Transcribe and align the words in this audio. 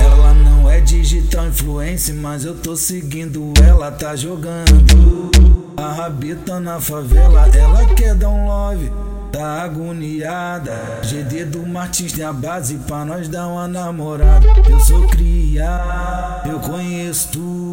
Ela 0.00 0.34
não 0.34 0.68
é 0.68 0.80
digital 0.80 1.46
influencer, 1.46 2.14
mas 2.14 2.44
eu 2.44 2.56
tô 2.56 2.74
seguindo 2.74 3.52
ela, 3.64 3.92
tá 3.92 4.16
jogando. 4.16 5.30
A 5.76 5.92
rabita 5.92 6.58
na 6.58 6.80
favela, 6.80 7.48
ela 7.54 7.86
quer 7.94 8.14
dar 8.14 8.28
um 8.28 8.46
love, 8.46 8.90
tá 9.30 9.62
agoniada. 9.62 11.00
GD 11.02 11.44
do 11.44 11.66
Martins 11.66 12.12
tem 12.12 12.24
a 12.24 12.32
base 12.32 12.76
pra 12.86 13.04
nós 13.04 13.28
dar 13.28 13.46
uma 13.46 13.68
namorada. 13.68 14.46
Eu 14.68 14.80
sou 14.80 15.06
cria, 15.06 16.42
eu 16.44 16.58
conheço 16.58 17.28
tudo. 17.32 17.69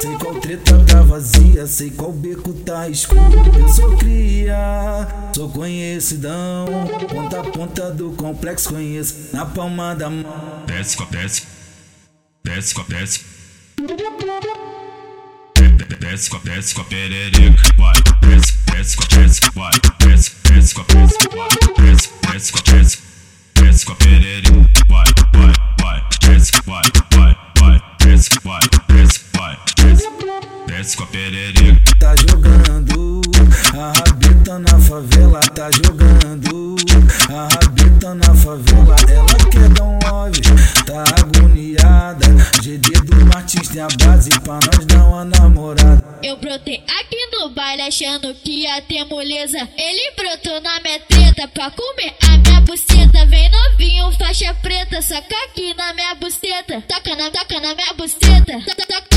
Sei 0.00 0.16
qual 0.16 0.34
treta 0.40 0.84
tá 0.84 1.02
vazia, 1.02 1.66
sei 1.66 1.90
qual 1.90 2.12
beco 2.12 2.52
tá 2.52 2.88
escuro. 2.88 3.20
Eu 3.58 3.68
sou 3.68 3.96
cria, 3.96 4.56
sou 5.34 5.48
conhecidão. 5.50 6.66
Ponta 7.08 7.40
a 7.40 7.42
ponta 7.44 7.90
do 7.90 8.10
complexo, 8.12 8.68
conheço 8.70 9.30
na 9.32 9.44
palma 9.44 9.94
da 9.94 10.08
mão. 10.08 10.24
desce, 10.66 10.96
desce, 11.10 11.42
desce, 12.44 12.74
desce. 12.88 13.20
Desce, 16.00 16.30
co- 16.30 16.38
desce 16.38 16.74
com 16.74 16.80
a 16.80 16.84
perereca, 16.84 17.74
vai, 17.76 17.92
desce, 18.22 18.54
desce, 18.66 18.96
co- 18.96 19.06
desce, 19.08 19.40
vai, 19.54 19.72
desce, 19.98 20.32
desce, 20.44 20.74
co- 20.74 20.84
desce, 20.84 21.18
vai, 21.36 21.48
desce, 21.86 22.10
desce, 22.22 22.52
co- 22.52 22.62
desce, 22.62 22.98
desce 23.54 23.86
com 23.86 23.92
a 23.92 23.96
perereca, 23.96 24.52
vai, 24.88 25.04
favela 34.98 35.40
tá 35.54 35.70
jogando. 35.70 36.76
A 37.30 37.48
rabita 37.54 38.14
na 38.14 38.34
favela, 38.34 38.96
ela 39.08 39.50
quer 39.50 39.68
dar 39.68 39.84
um 39.84 39.98
love, 40.04 40.40
tá 40.84 41.04
agoniada. 41.20 42.26
GD 42.62 42.90
do 43.04 43.26
Martins 43.26 43.68
tem 43.68 43.82
a 43.82 43.88
base 44.02 44.30
pra 44.40 44.54
nós 44.54 44.86
dar 44.86 45.04
uma 45.04 45.24
namorada. 45.24 46.02
Eu 46.22 46.36
brotei 46.36 46.82
aqui 47.00 47.28
no 47.32 47.50
baile 47.50 47.82
achando 47.82 48.34
que 48.34 48.62
ia 48.62 48.82
ter 48.82 49.04
moleza. 49.04 49.68
Ele 49.76 50.12
brotou 50.16 50.60
na 50.60 50.80
minha 50.80 50.98
treta 51.00 51.46
pra 51.48 51.70
comer 51.70 52.16
a 52.24 52.36
minha 52.38 52.60
buceta. 52.62 53.24
Vem 53.26 53.48
novinho, 53.50 54.10
faixa 54.18 54.52
preta, 54.54 55.00
saca 55.00 55.36
aqui 55.44 55.74
na 55.74 55.94
minha 55.94 56.14
buceta. 56.16 56.82
Toca 56.88 57.14
na, 57.14 57.30
toca 57.30 57.60
na 57.60 57.74
minha 57.74 57.94
buceta. 57.94 58.60
Toca, 58.66 58.86
toca, 58.86 59.07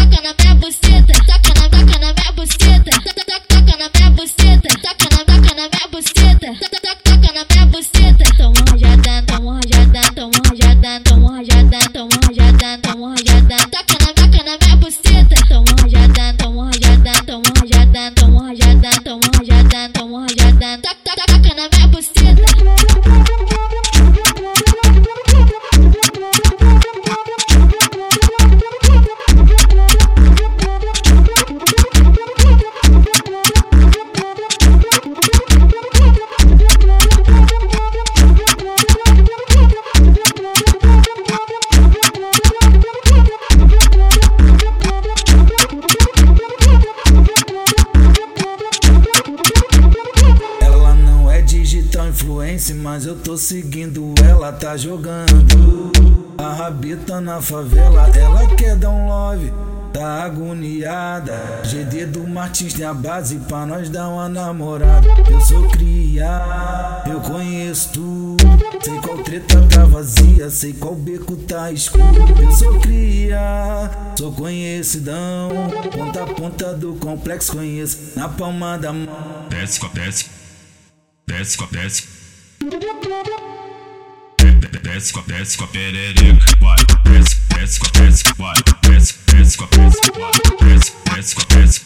influencer, 52.31 52.75
mas 52.75 53.05
eu 53.05 53.15
tô 53.17 53.37
seguindo 53.37 54.13
ela, 54.25 54.51
tá 54.53 54.77
jogando. 54.77 55.91
A 56.37 56.53
rabita 56.53 57.19
na 57.19 57.41
favela, 57.41 58.09
ela 58.15 58.47
quer 58.55 58.75
dar 58.75 58.89
um 58.89 59.07
love, 59.07 59.51
tá 59.93 60.23
agoniada. 60.23 61.33
GD 61.63 62.05
do 62.07 62.27
Martins 62.27 62.73
tem 62.73 62.85
a 62.85 62.93
base 62.93 63.37
pra 63.47 63.65
nós 63.65 63.89
dar 63.89 64.07
uma 64.07 64.27
namorada. 64.29 65.07
Eu 65.29 65.41
sou 65.41 65.67
cria, 65.69 66.41
eu 67.05 67.19
conheço 67.19 67.89
tudo. 67.93 68.41
Sei 68.83 68.97
qual 68.99 69.17
treta 69.19 69.61
tá 69.69 69.85
vazia, 69.85 70.49
sei 70.49 70.73
qual 70.73 70.95
beco 70.95 71.35
tá 71.35 71.71
escuro. 71.71 72.03
Eu 72.41 72.51
sou 72.51 72.79
cria, 72.79 73.91
sou 74.17 74.31
conhecidão. 74.31 75.49
Ponta 75.91 76.23
a 76.23 76.27
ponta 76.27 76.73
do 76.73 76.93
complexo, 76.95 77.51
conheço 77.51 78.13
na 78.15 78.27
palma 78.29 78.77
da 78.79 78.91
mão. 78.93 79.07
desce, 79.49 79.79
desce, 79.93 80.25
desce, 81.27 81.57
co- 81.57 81.67
desce. 84.93 85.01
Desce, 85.01 85.13
co- 85.13 85.21
desce 85.27 85.57
com 85.57 85.63
a 85.63 85.67
perereca, 85.67 86.45
vai, 86.59 86.75
desce, 87.05 87.37
desce, 87.49 87.79
co- 87.79 87.89
desce, 87.91 88.23
vai, 88.37 88.53
desce, 88.81 89.15
desce, 89.27 89.57
co- 89.57 89.67
desce, 89.71 90.11
vai, 90.11 90.31
desce, 90.69 90.93
desce, 91.15 91.35
co- 91.35 91.45
desce, 91.55 91.81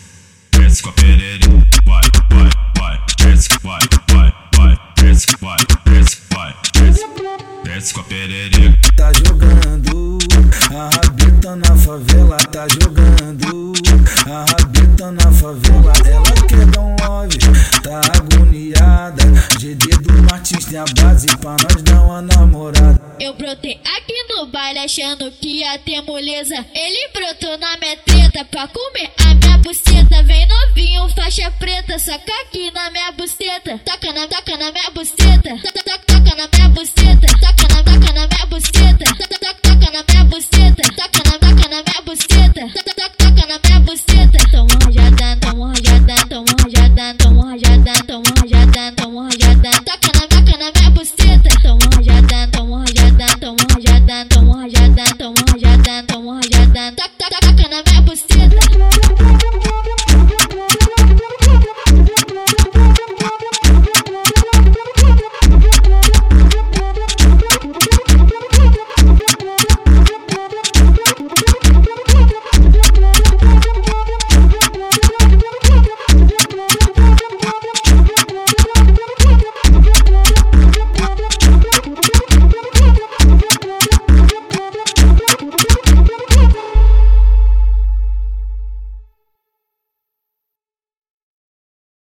desce 0.51 0.83
com 0.83 0.89
a 0.89 0.93
perereca, 0.93 1.49
vai, 1.85 2.01
vai, 2.29 2.49
vai, 2.77 3.01
desce, 3.17 3.49
vai, 3.63 3.79
vai, 4.11 4.33
vai, 4.55 4.79
desce, 4.97 5.27
vai, 5.39 5.57
desce, 5.85 6.17
vai, 6.33 6.55
desce, 6.73 7.05
desce 7.63 7.93
com 7.93 8.01
a 8.01 8.03
perereca. 8.03 8.77
tá 8.95 9.11
jogando. 9.13 10.17
A 10.71 10.89
rabita 10.95 11.55
na 11.55 11.75
favela 11.75 12.37
tá 12.37 12.67
jogando. 12.67 13.73
A 14.25 14.45
rabita 14.51 15.11
na 15.11 15.31
favela, 15.31 15.93
ela 16.05 16.31
quer 16.47 16.65
dar 16.67 16.81
um 16.81 16.95
love, 17.01 17.37
tá 17.83 18.01
agoniada. 18.17 19.23
GD 19.59 19.87
do 20.01 20.23
Martins 20.23 20.65
tem 20.65 20.79
a 20.79 20.85
base 20.99 21.27
pra 21.37 21.51
nós 21.51 21.81
dar 21.83 22.01
uma 22.01 22.21
namorada. 22.21 22.74
Eu 23.25 23.33
brotei 23.33 23.81
aqui 23.97 24.13
no 24.29 24.45
baile 24.45 24.77
achando 24.77 25.31
que 25.31 25.61
ia 25.61 25.79
ter 25.79 25.99
moleza. 26.01 26.63
Ele 26.75 27.07
brotou 27.11 27.57
na 27.57 27.75
minha 27.77 27.97
treta 27.97 28.45
pra 28.45 28.67
comer 28.67 29.11
a 29.17 29.33
minha 29.33 29.57
buceta. 29.57 30.21
Vem 30.21 30.45
novinho, 30.45 31.09
faixa 31.09 31.49
preta, 31.57 31.97
saca 31.97 32.31
aqui 32.41 32.69
na 32.69 32.91
minha 32.91 33.11
buceta. 33.13 33.79
Toca 33.83 34.13
na, 34.13 34.27
toca 34.27 34.55
na 34.57 34.71
minha 34.71 34.91
buceta. 34.91 35.57